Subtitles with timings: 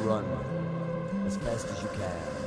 [0.00, 0.24] run
[1.26, 2.40] as fast as you can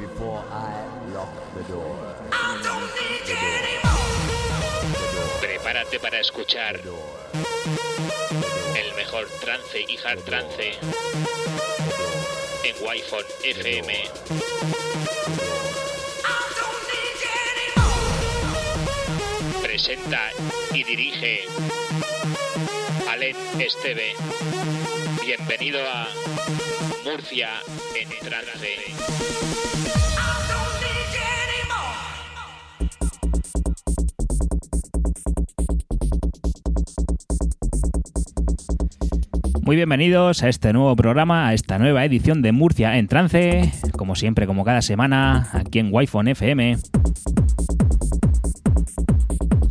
[0.00, 0.72] before I
[1.12, 1.96] lock the door.
[5.40, 6.76] Prepárate para escuchar
[8.76, 10.78] el mejor trance y hard trance
[12.64, 13.92] en Wi-Fi FM.
[19.62, 20.30] Presenta
[20.72, 21.44] y dirige
[23.08, 24.14] Alen Esteve.
[25.26, 26.06] Bienvenido a
[27.04, 27.48] Murcia
[28.00, 28.76] en trance.
[39.62, 44.14] Muy bienvenidos a este nuevo programa, a esta nueva edición de Murcia en trance, como
[44.14, 46.76] siempre, como cada semana, aquí en Wi-Fi FM.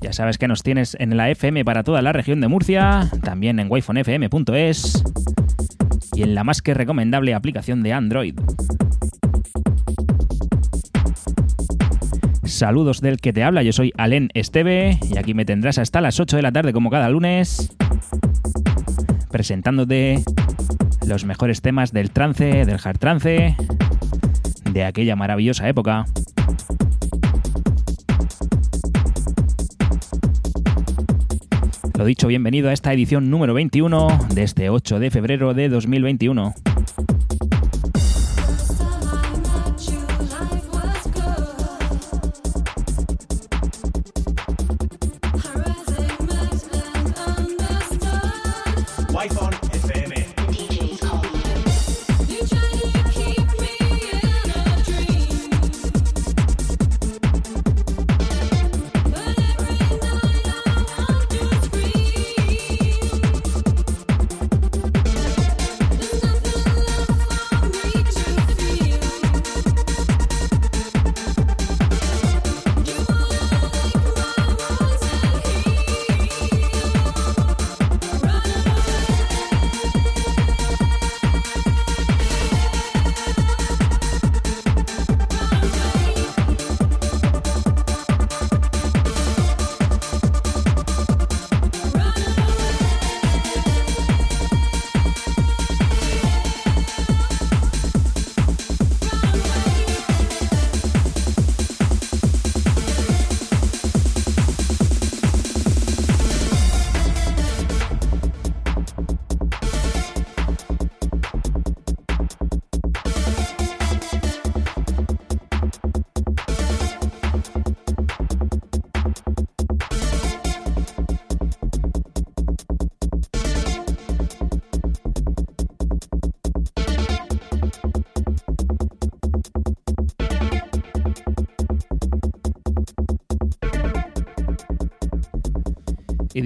[0.01, 3.57] Ya sabes que nos tienes en la FM para toda la región de Murcia, también
[3.59, 5.04] en wifonfm.es
[6.15, 8.35] y en la más que recomendable aplicación de Android.
[12.43, 16.20] Saludos del que te habla, yo soy Alen Esteve y aquí me tendrás hasta las
[16.20, 17.75] 8 de la tarde como cada lunes
[19.35, 20.23] presentándote
[21.05, 23.57] los mejores temas del trance, del hard trance,
[24.71, 26.05] de aquella maravillosa época.
[32.05, 36.53] Lo dicho, bienvenido a esta edición número 21 de este 8 de febrero de 2021.
[49.25, 49.74] y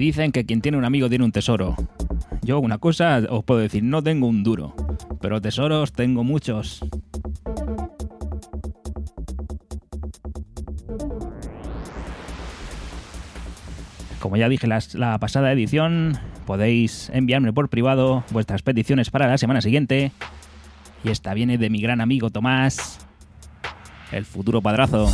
[0.00, 1.76] dicen que quien tiene un amigo tiene un tesoro.
[2.42, 4.74] Yo una cosa os puedo decir, no tengo un duro,
[5.20, 6.80] pero tesoros tengo muchos.
[14.18, 19.38] Como ya dije la, la pasada edición, podéis enviarme por privado vuestras peticiones para la
[19.38, 20.12] semana siguiente.
[21.04, 22.98] Y esta viene de mi gran amigo Tomás,
[24.12, 25.10] el futuro padrazo.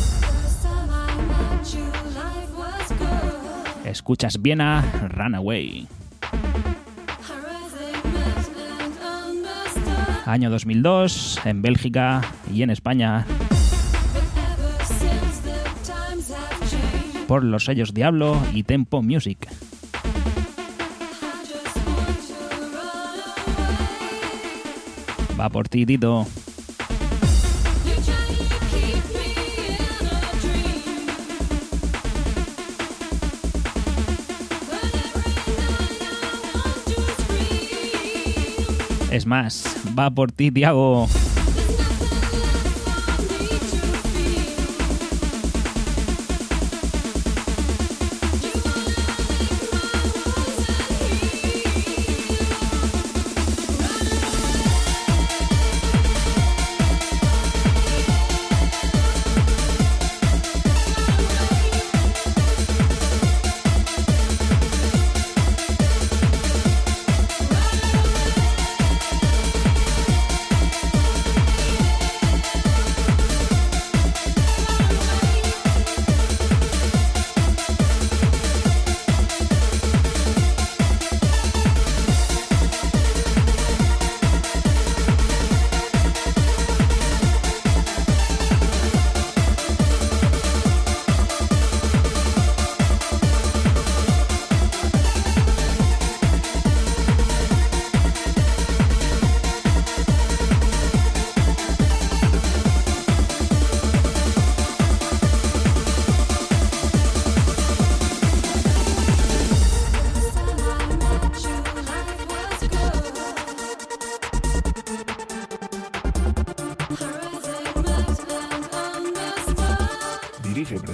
[3.87, 5.87] Escuchas bien a Runaway.
[10.25, 12.21] Año 2002, en Bélgica
[12.53, 13.25] y en España.
[17.29, 19.47] Por los sellos Diablo y Tempo Music.
[25.39, 26.27] Va por ti, Tito.
[39.17, 39.63] Es más,
[39.97, 41.07] va por ti, Tiago.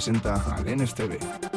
[0.05, 1.52] Dirige y presenta al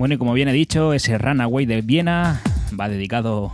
[0.00, 2.40] Bueno, y como bien he dicho, ese Runaway de Viena
[2.80, 3.52] va dedicado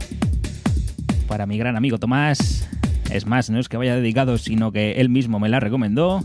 [1.26, 2.68] para mi gran amigo Tomás.
[3.10, 6.22] Es más, no es que vaya dedicado, sino que él mismo me la recomendó.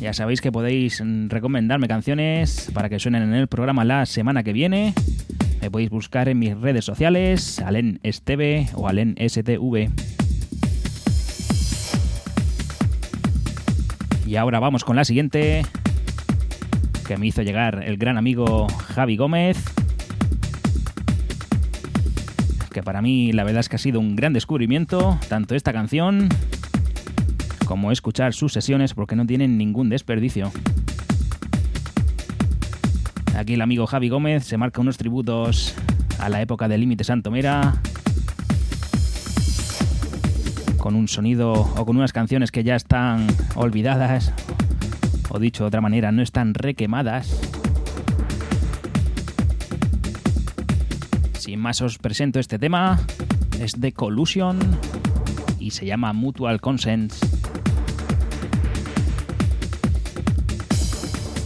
[0.00, 4.52] Ya sabéis que podéis recomendarme canciones para que suenen en el programa la semana que
[4.52, 4.92] viene.
[5.62, 9.88] Me podéis buscar en mis redes sociales, Alen Esteve o Alen STV.
[14.26, 15.62] Y ahora vamos con la siguiente
[17.08, 19.56] que me hizo llegar el gran amigo Javi Gómez.
[22.70, 26.28] Que para mí la verdad es que ha sido un gran descubrimiento, tanto esta canción
[27.64, 30.52] como escuchar sus sesiones porque no tienen ningún desperdicio.
[33.34, 35.74] Aquí el amigo Javi Gómez se marca unos tributos
[36.18, 37.80] a la época de Límite Santomera
[40.76, 44.34] con un sonido o con unas canciones que ya están olvidadas
[45.30, 47.40] o dicho de otra manera, no están requemadas.
[51.38, 53.00] Sin más os presento este tema,
[53.60, 54.58] es de Collusion
[55.58, 57.12] y se llama Mutual Consent.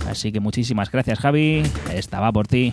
[0.08, 1.62] Así que muchísimas gracias Javi,
[1.94, 2.72] estaba por ti.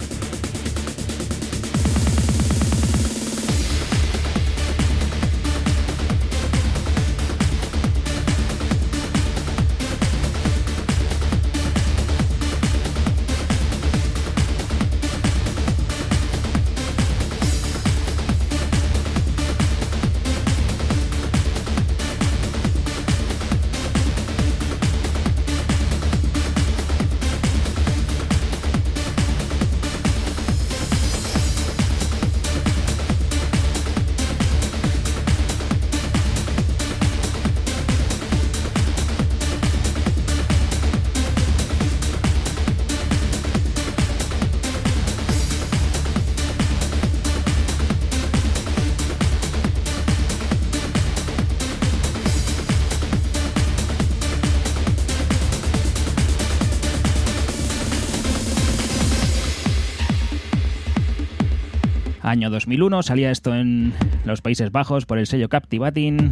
[62.29, 63.91] Año 2001, salía esto en
[64.23, 66.31] los Países Bajos por el sello Captivating.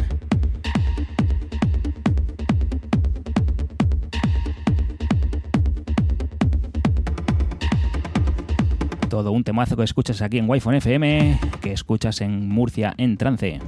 [9.08, 13.58] Todo un temazo que escuchas aquí en Wi-Fi FM, que escuchas en Murcia en trance.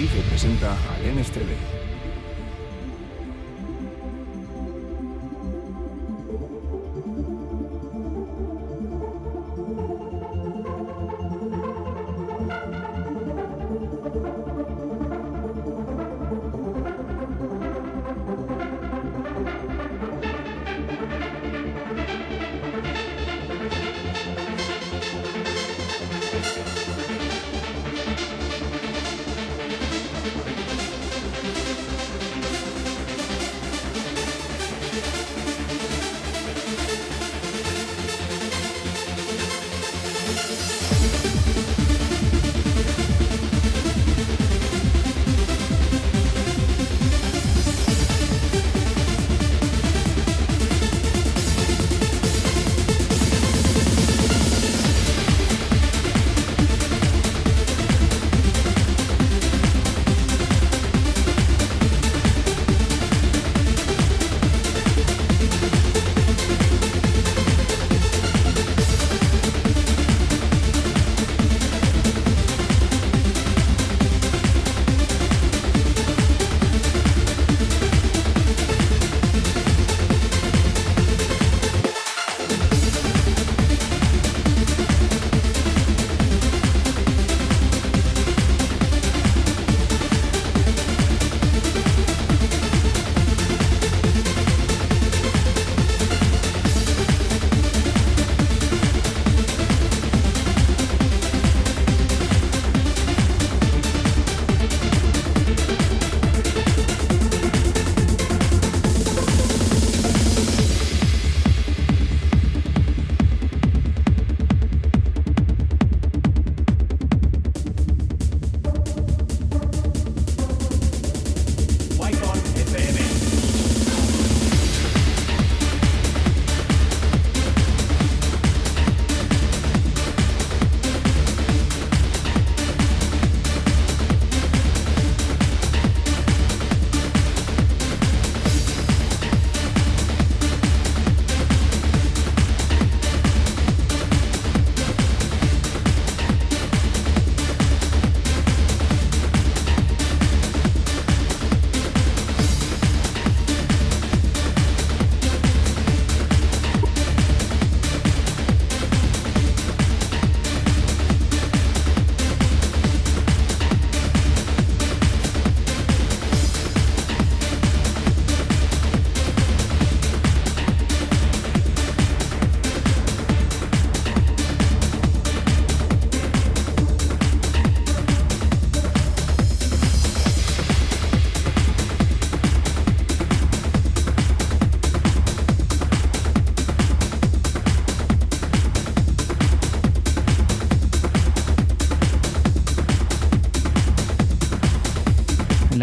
[0.00, 1.79] Y presenta al NSTV.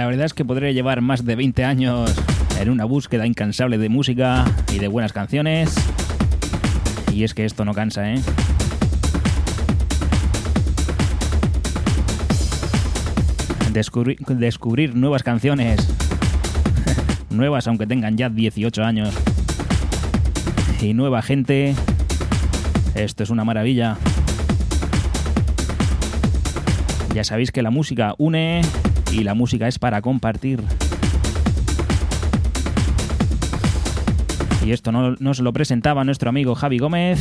[0.07, 2.13] Verdad es que podría llevar más de 20 años
[2.59, 5.75] en una búsqueda incansable de música y de buenas canciones.
[7.11, 8.21] Y es que esto no cansa, ¿eh?
[13.73, 15.87] Descubrir nuevas canciones.
[17.29, 19.13] nuevas aunque tengan ya 18 años.
[20.81, 21.75] Y nueva gente.
[22.95, 23.97] Esto es una maravilla.
[27.13, 28.61] Ya sabéis que la música une
[29.11, 30.61] y la música es para compartir.
[34.65, 37.19] Y esto no, nos lo presentaba nuestro amigo Javi Gómez,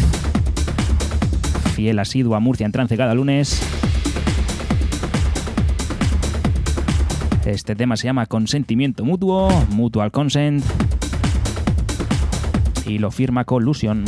[1.74, 3.62] fiel asiduo a Murcia en trance cada lunes.
[7.44, 10.64] Este tema se llama Consentimiento Mutuo, Mutual Consent,
[12.86, 14.04] y lo firma Collusion.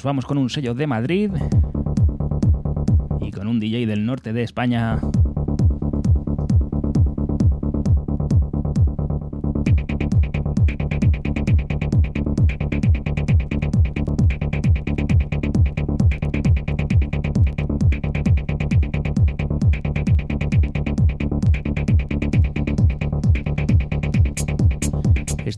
[0.00, 1.30] Nos vamos con un sello de Madrid
[3.20, 4.98] y con un DJ del norte de España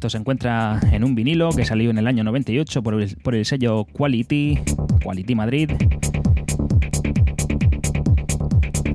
[0.09, 3.45] se encuentra en un vinilo que salió en el año 98 por el, por el
[3.45, 4.59] sello Quality,
[5.03, 5.71] Quality Madrid.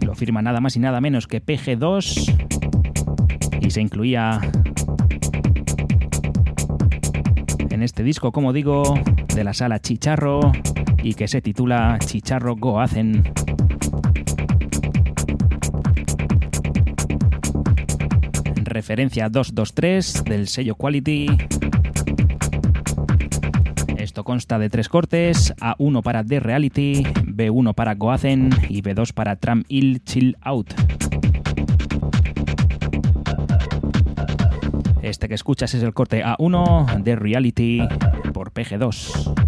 [0.05, 2.47] Lo firma nada más y nada menos que PG2
[3.61, 4.41] y se incluía
[7.69, 8.99] en este disco, como digo,
[9.35, 10.51] de la sala Chicharro
[11.03, 13.23] y que se titula Chicharro Go Hacen.
[18.77, 21.25] Referencia 223 del sello Quality.
[23.97, 29.35] Esto consta de tres cortes, A1 para The Reality, B1 para Goazen y B2 para
[29.37, 30.75] Tram Ill Chill Out.
[35.01, 37.81] Este que escuchas es el corte A1 de Reality
[38.31, 39.46] por PG2.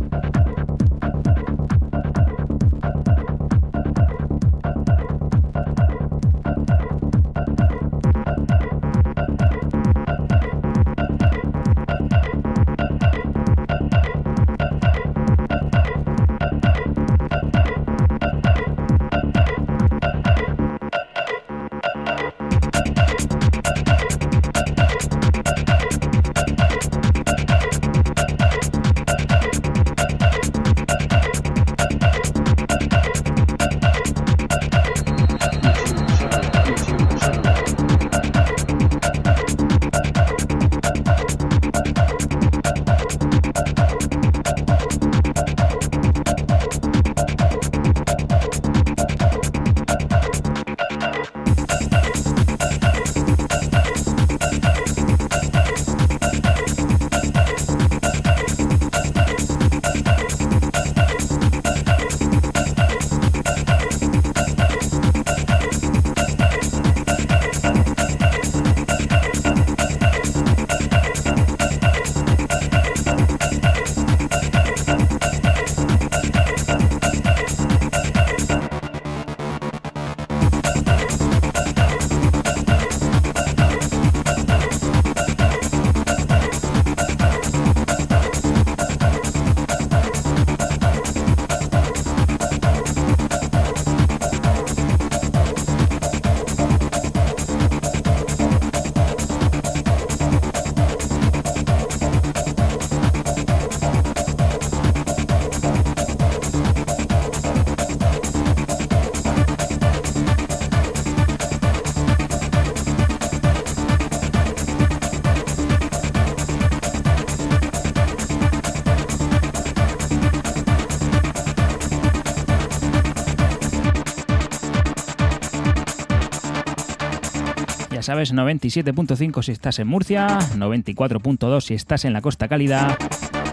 [128.09, 132.97] Sabes, 97.5 si estás en Murcia, 94.2 si estás en la Costa Cálida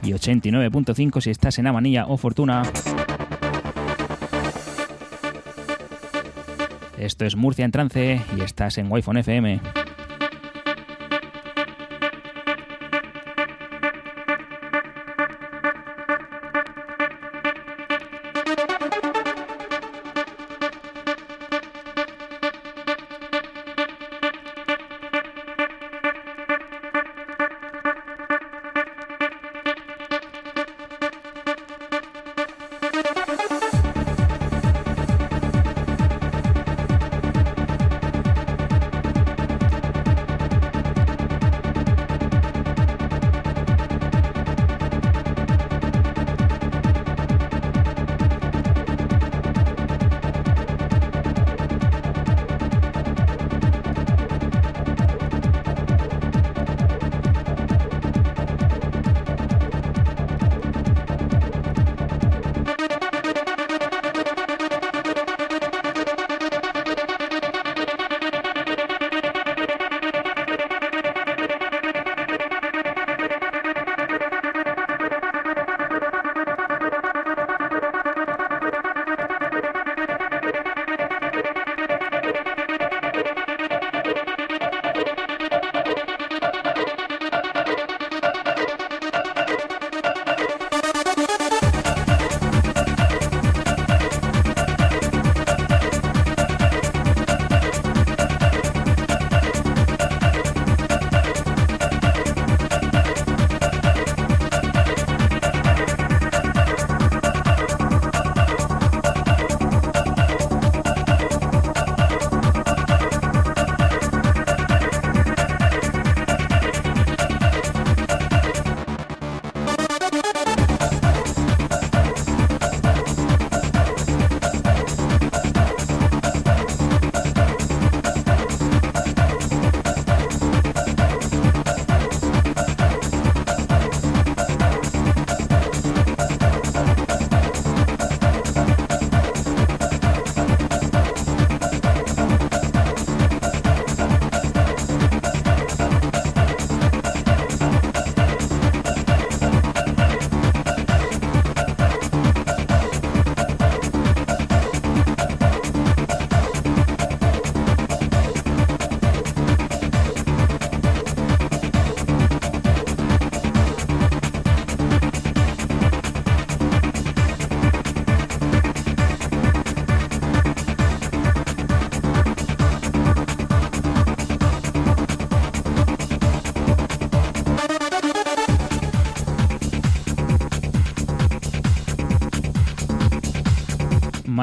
[0.02, 2.62] y 89.5 si estás en Amanilla o Fortuna.
[6.96, 9.60] Esto es Murcia en trance y estás en Wi-Fi FM.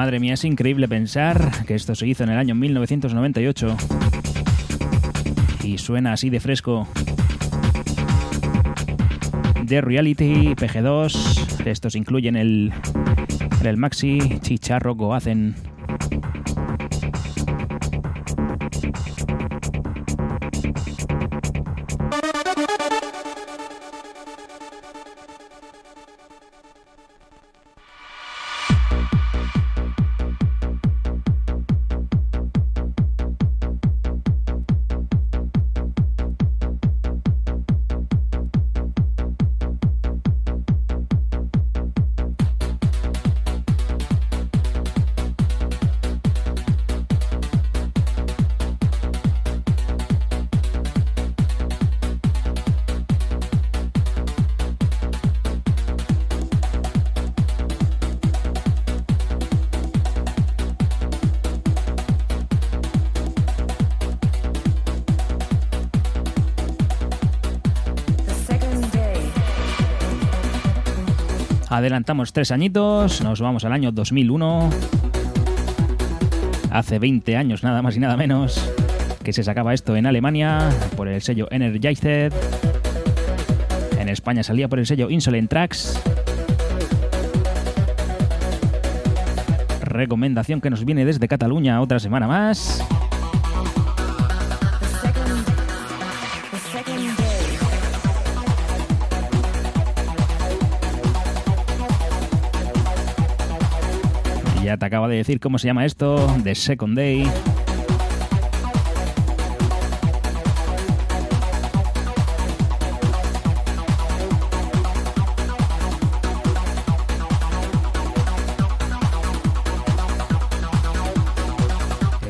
[0.04, 3.74] Madre mía, es increíble pensar que esto se hizo en el año 1998
[5.62, 6.86] y suena así de fresco.
[9.66, 12.70] The Reality, PG2, estos incluyen el,
[13.64, 15.54] el Maxi, Chicharro, Goazen.
[71.74, 74.70] Adelantamos tres añitos, nos vamos al año 2001.
[76.70, 78.70] Hace 20 años nada más y nada menos
[79.24, 82.32] que se sacaba esto en Alemania por el sello Energized.
[83.98, 86.00] En España salía por el sello Insolent Tracks.
[89.80, 92.84] Recomendación que nos viene desde Cataluña otra semana más.
[104.94, 107.28] acaba de decir cómo se llama esto, The Second Day.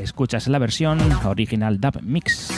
[0.03, 2.54] Escuchas la versión original Dub Mix.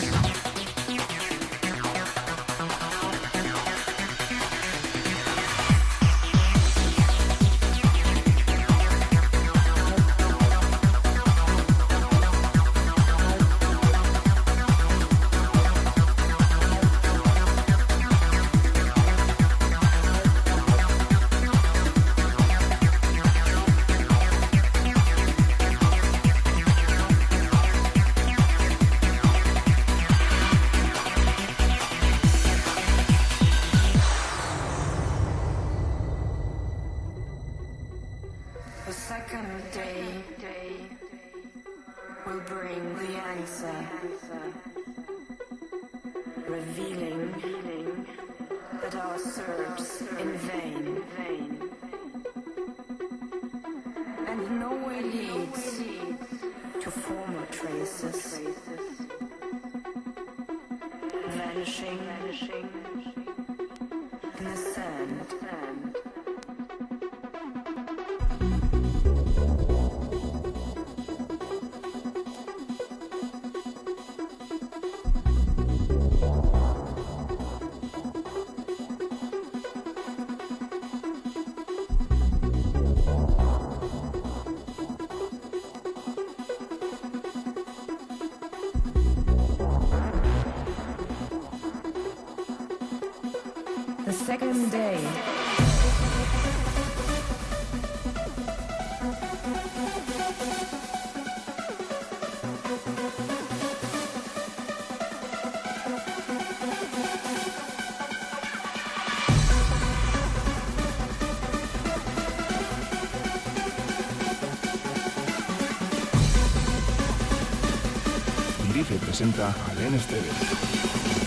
[119.87, 121.26] Presenta al NSTV.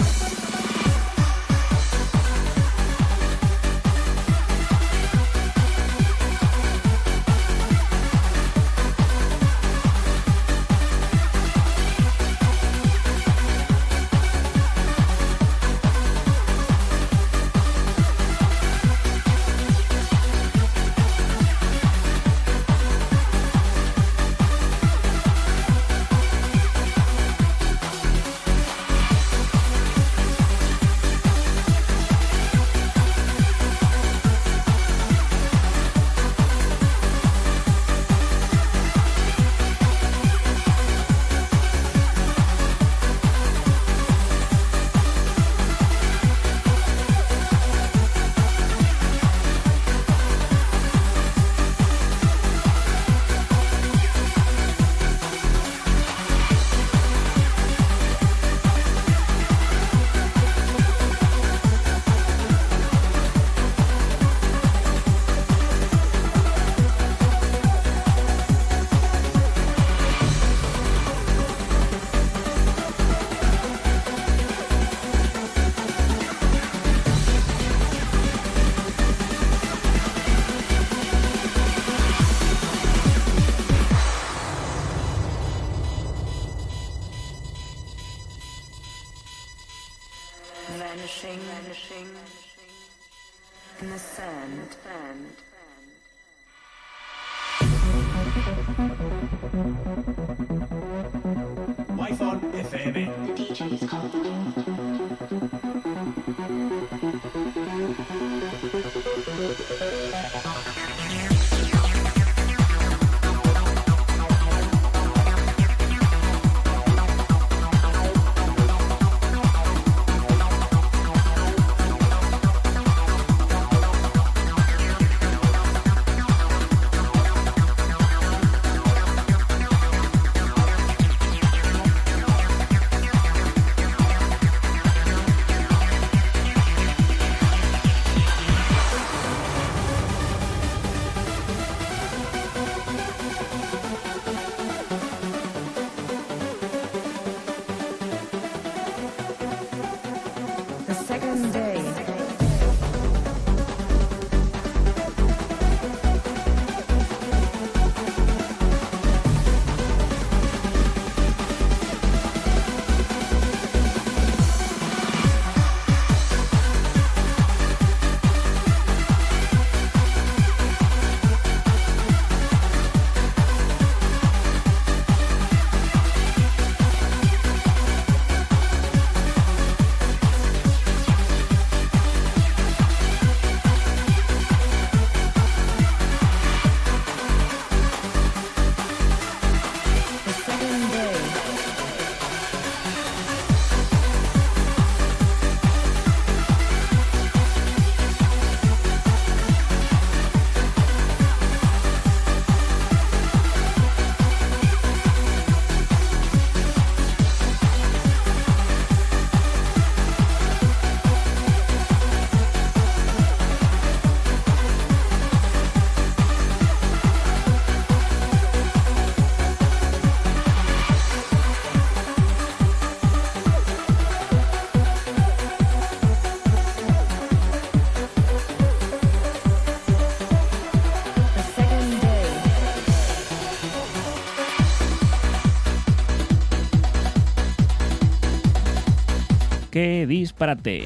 [240.29, 240.83] Disparate.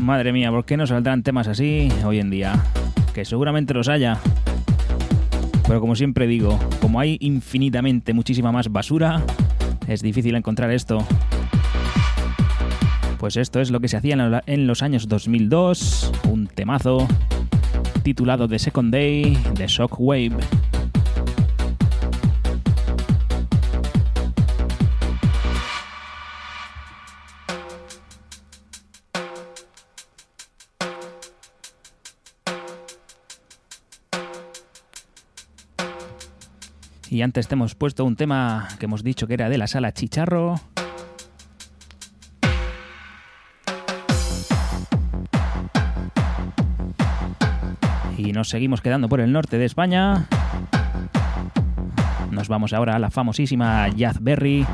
[0.00, 2.64] Madre mía, ¿por qué no saldrán temas así hoy en día?
[3.14, 4.18] Que seguramente los haya.
[5.66, 9.22] Pero como siempre digo, como hay infinitamente muchísima más basura,
[9.86, 11.06] es difícil encontrar esto.
[13.18, 17.08] Pues esto es lo que se hacía en los años 2002, un temazo
[18.06, 20.36] titulado The Second Day de Shockwave.
[37.10, 39.92] Y antes te hemos puesto un tema que hemos dicho que era de la sala
[39.92, 40.60] Chicharro.
[48.36, 50.26] Nos seguimos quedando por el norte de España.
[52.30, 53.88] Nos vamos ahora a la famosísima
[54.20, 54.66] Berry.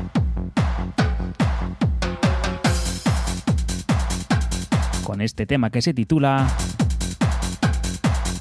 [5.05, 6.45] Con este tema que se titula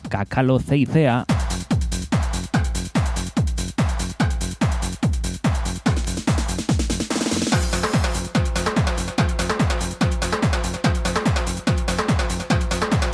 [0.08, 1.24] Cacalo Ceicea.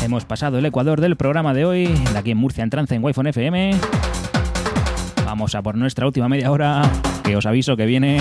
[0.08, 3.04] Hemos pasado el Ecuador del programa de hoy, de aquí en Murcia en trance en
[3.04, 3.72] wi FM.
[5.26, 6.80] Vamos a por nuestra última media hora,
[7.22, 8.18] que os aviso que viene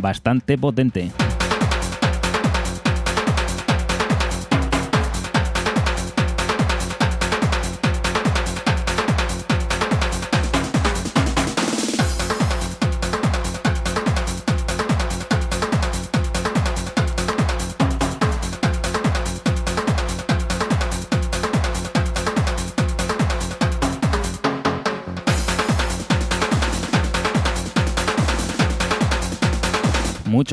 [0.00, 1.10] bastante potente.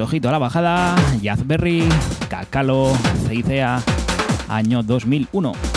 [0.09, 1.87] Ojito a la bajada, Jazzberry,
[2.29, 2.91] Cacalo,
[3.27, 3.79] Ceicea,
[4.47, 5.68] año 2001.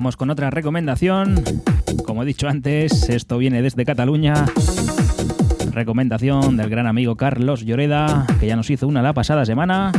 [0.00, 1.44] Vamos con otra recomendación.
[2.06, 4.46] Como he dicho antes, esto viene desde Cataluña.
[5.72, 9.92] Recomendación del gran amigo Carlos Lloreda, que ya nos hizo una la pasada semana.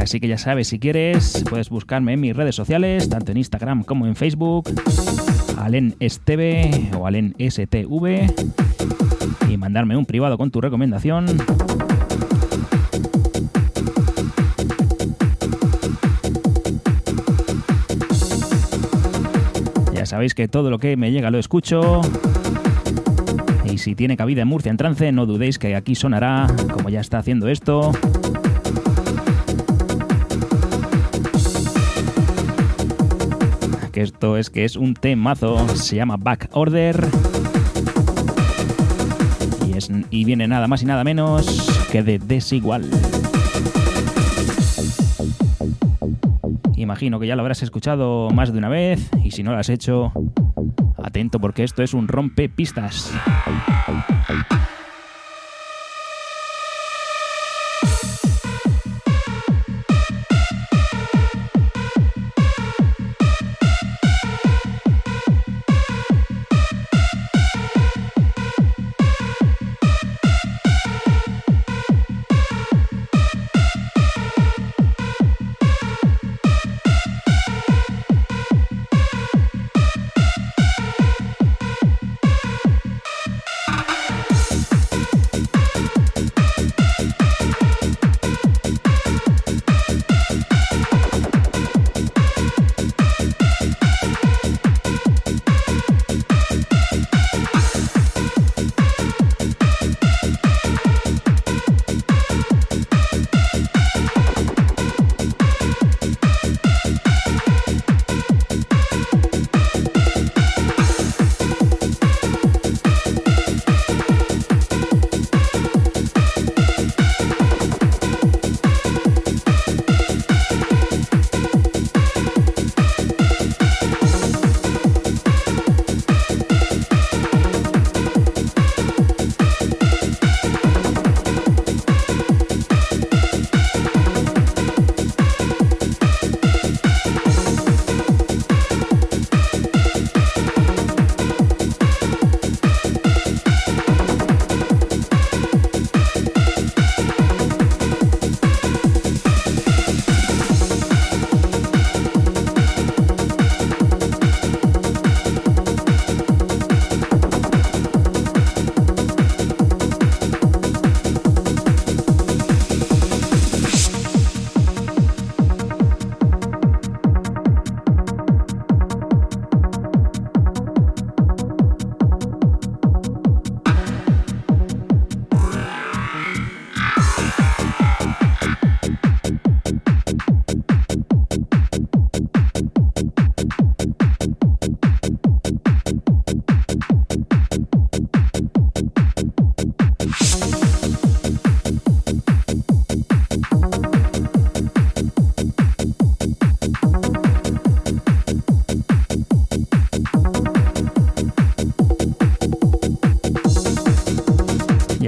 [0.00, 3.84] Así que ya sabes, si quieres, puedes buscarme en mis redes sociales, tanto en Instagram
[3.84, 4.68] como en Facebook,
[5.58, 8.34] Alen Esteve o Alen STV,
[9.48, 11.26] y mandarme un privado con tu recomendación.
[20.16, 22.00] Sabéis que todo lo que me llega lo escucho.
[23.70, 27.00] Y si tiene cabida en Murcia en trance, no dudéis que aquí sonará, como ya
[27.00, 27.92] está haciendo esto.
[33.92, 37.06] Que esto es que es un temazo, se llama Back Order.
[39.66, 42.88] Y, es, y viene nada más y nada menos que de Desigual.
[46.86, 49.70] Imagino que ya lo habrás escuchado más de una vez y si no lo has
[49.70, 50.12] hecho,
[51.02, 53.12] atento porque esto es un rompe pistas.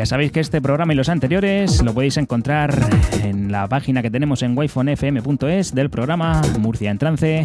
[0.07, 2.78] Sabéis que este programa y los anteriores lo podéis encontrar
[3.22, 7.44] en la página que tenemos en wifonfm.es del programa Murcia en Trance.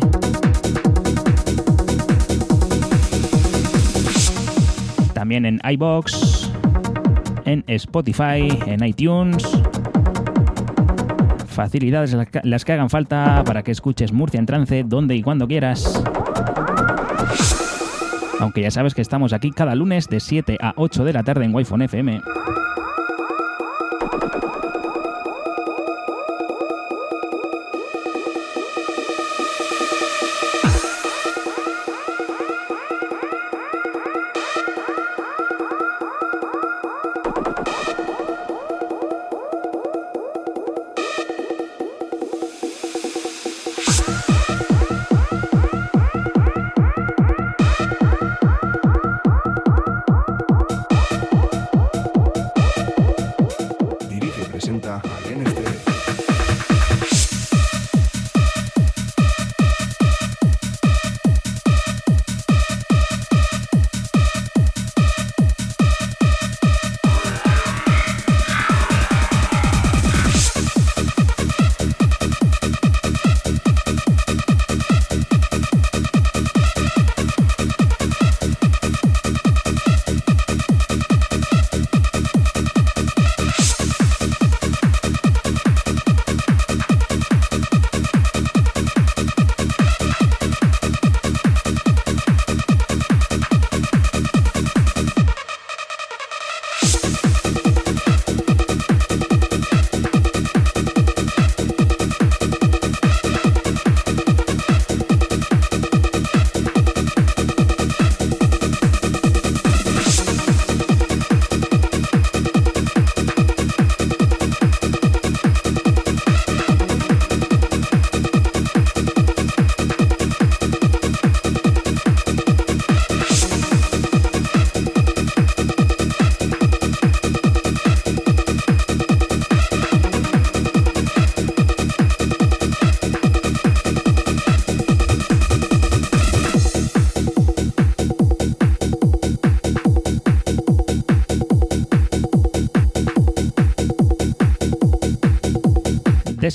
[5.24, 6.52] también en iBox,
[7.46, 9.42] en Spotify, en iTunes.
[11.48, 16.04] Facilidades las que hagan falta para que escuches Murcia en trance donde y cuando quieras.
[18.44, 21.46] Aunque ya sabes que estamos aquí cada lunes de 7 a 8 de la tarde
[21.46, 22.22] en Wi-Fi FM.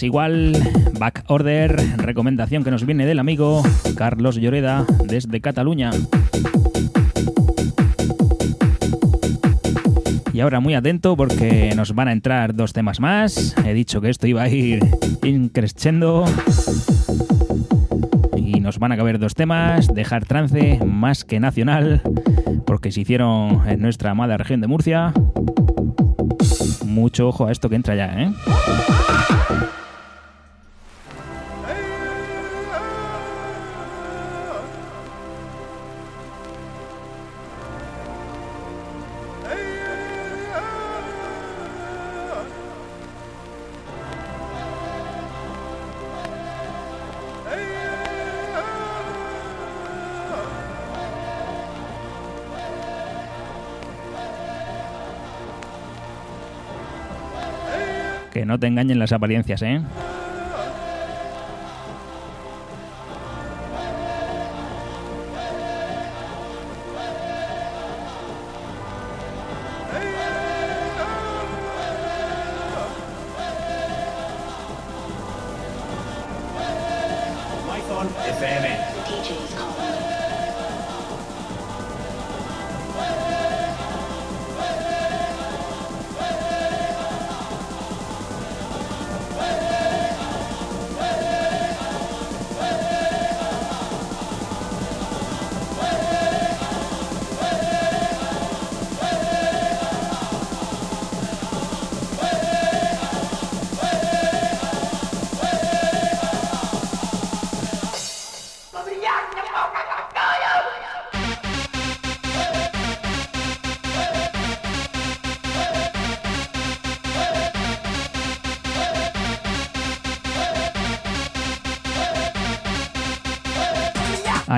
[0.02, 0.56] Igual.
[0.98, 3.62] Back Order, recomendación que nos viene del amigo
[3.96, 5.90] Carlos Lloreda desde Cataluña.
[10.32, 13.56] Y ahora muy atento porque nos van a entrar dos temas más.
[13.64, 14.86] He dicho que esto iba a ir
[15.24, 16.24] increciendo.
[18.36, 19.92] Y nos van a caber dos temas.
[19.92, 22.02] Dejar trance más que nacional.
[22.66, 25.12] Porque se hicieron en nuestra amada región de Murcia.
[26.86, 28.32] Mucho ojo a esto que entra ya, ¿eh?
[58.44, 59.80] No te engañen las apariencias, ¿eh?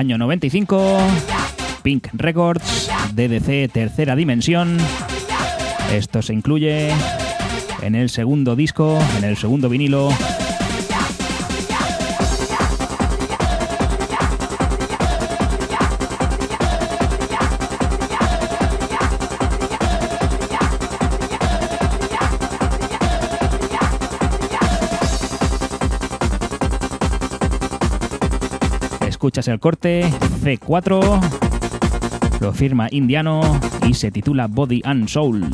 [0.01, 0.97] Año 95,
[1.83, 4.79] Pink Records, DDC Tercera Dimensión.
[5.93, 6.89] Esto se incluye
[7.83, 10.09] en el segundo disco, en el segundo vinilo
[29.21, 30.03] escuchas el corte
[30.43, 31.21] C4
[32.39, 35.45] Lo firma Indiano y se titula Body and Soul.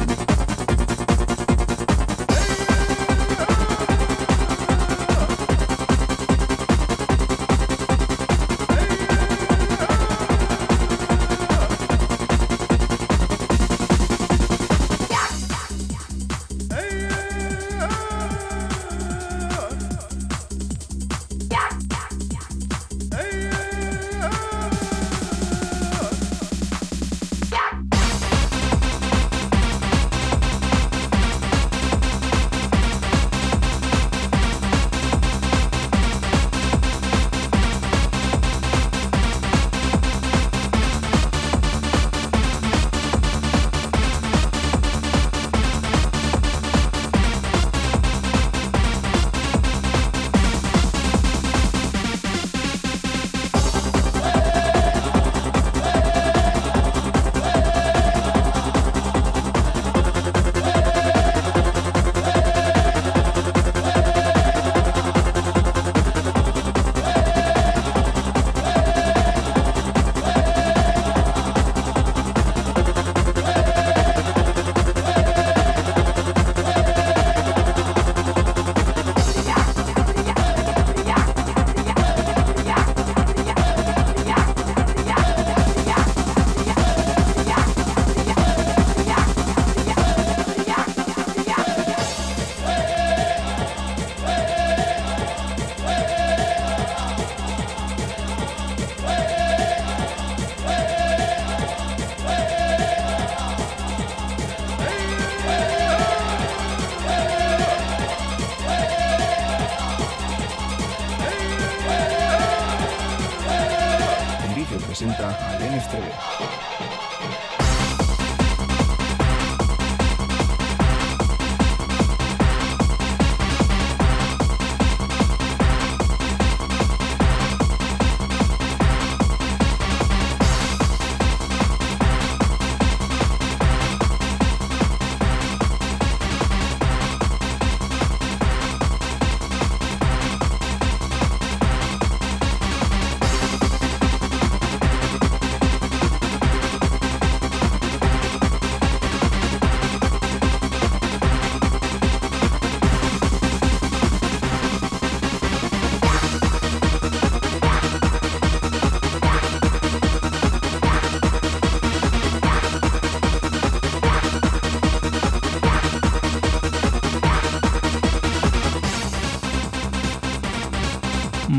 [115.77, 116.11] острове.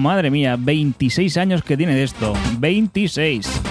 [0.08, 2.32] Madre mía, 26 años que tiene de esto.
[2.58, 3.67] 26.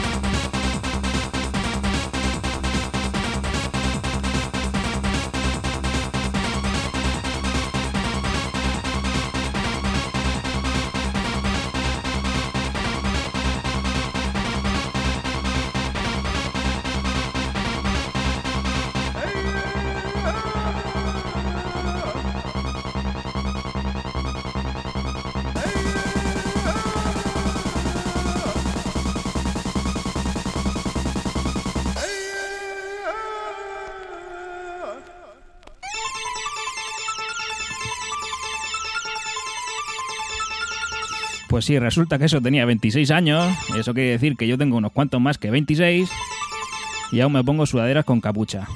[41.57, 43.43] Pues sí, resulta que eso tenía 26 años.
[43.75, 46.07] Eso quiere decir que yo tengo unos cuantos más que 26.
[47.11, 48.67] Y aún me pongo sudaderas con capucha.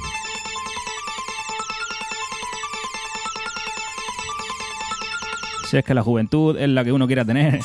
[5.69, 7.59] Si es que la juventud es la que uno quiera tener.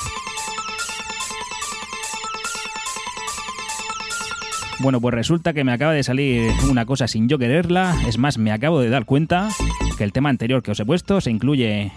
[4.81, 7.97] Bueno, pues resulta que me acaba de salir una cosa sin yo quererla.
[8.07, 9.49] Es más, me acabo de dar cuenta
[9.97, 11.91] que el tema anterior que os he puesto se incluye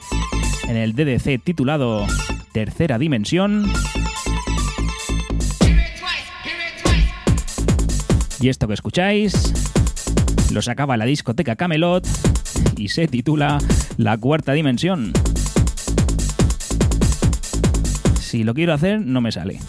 [0.70, 2.08] en el DDC titulado
[2.52, 3.72] tercera dimensión.
[8.42, 9.54] Y esto que escucháis
[10.52, 12.08] lo sacaba la discoteca Camelot
[12.78, 13.60] y se titula
[13.98, 15.14] La cuarta dimensión.
[18.20, 19.60] Si lo quiero hacer, no me sale.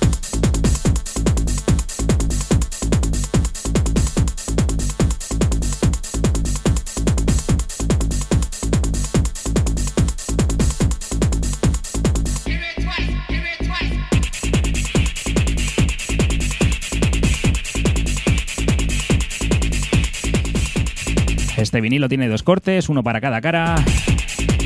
[21.71, 23.77] Este vinilo tiene dos cortes, uno para cada cara.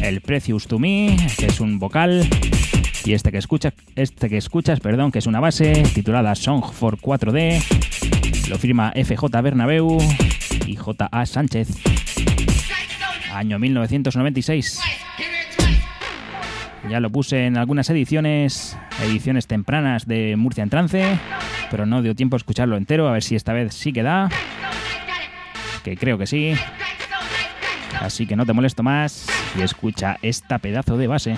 [0.03, 2.27] El Precious to Me, que es un vocal.
[3.05, 6.97] Y este que escuchas, este que escuchas, perdón, que es una base titulada Song for
[6.97, 8.49] 4D.
[8.49, 9.99] Lo firma FJ Bernabeu
[10.67, 11.27] y J.A.
[11.27, 11.69] Sánchez.
[13.35, 14.81] Año 1996.
[16.89, 21.19] Ya lo puse en algunas ediciones, ediciones tempranas de Murcia en trance,
[21.71, 24.31] pero no dio tiempo a escucharlo entero, a ver si esta vez sí queda.
[25.85, 26.55] Que creo que sí.
[28.01, 29.27] Así que no te molesto más
[29.57, 31.37] y escucha esta pedazo de base.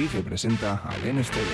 [0.00, 1.44] Y presenta a Len Esteve.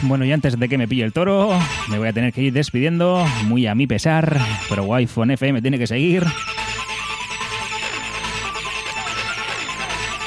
[0.00, 1.50] Bueno, y antes de que me pille el toro,
[1.90, 4.38] me voy a tener que ir despidiendo, muy a mi pesar,
[4.70, 6.24] pero Wi-Fi FM tiene que seguir.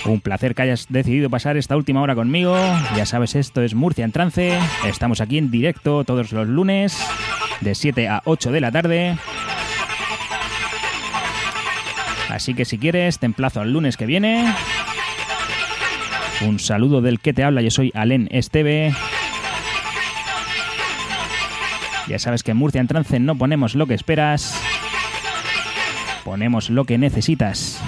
[0.05, 2.55] Un placer que hayas decidido pasar esta última hora conmigo.
[2.95, 4.59] Ya sabes, esto es Murcia en Trance.
[4.85, 7.03] Estamos aquí en directo todos los lunes,
[7.61, 9.17] de 7 a 8 de la tarde.
[12.29, 14.53] Así que si quieres, te emplazo al lunes que viene.
[16.41, 18.93] Un saludo del que te habla, yo soy Alen Esteve.
[22.07, 24.61] Ya sabes que en Murcia en Trance no ponemos lo que esperas,
[26.23, 27.81] ponemos lo que necesitas.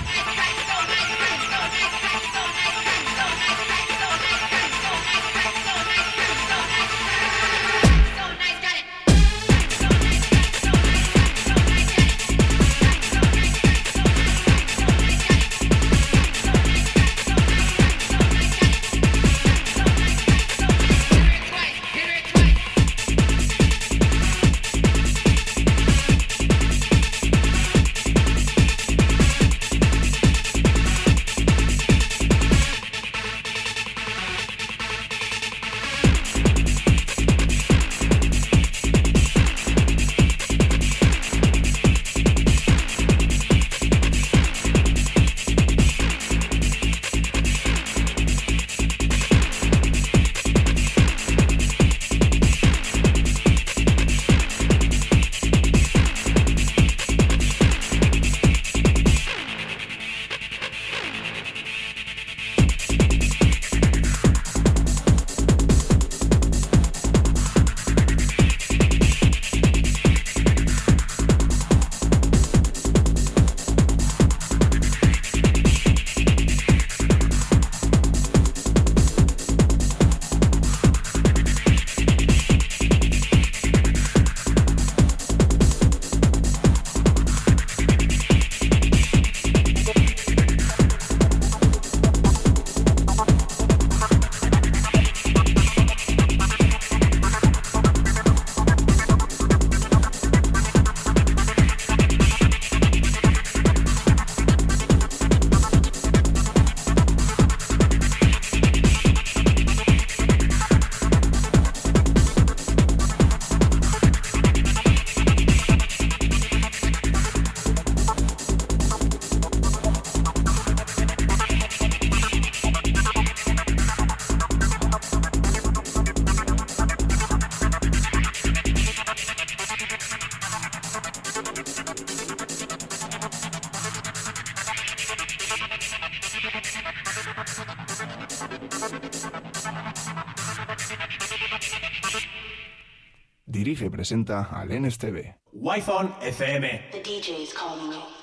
[144.08, 145.36] Presenta al NSTV.
[145.52, 146.92] Wi-Fi FM.
[146.92, 148.17] The DJ is calling you.